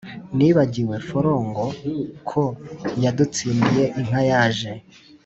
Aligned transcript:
Nibagiwe 0.37 0.95
Forongo, 1.07 1.63
ko 2.29 2.43
yadutsindiye 3.03 3.83
inka 3.99 4.21
yaje 4.29 4.73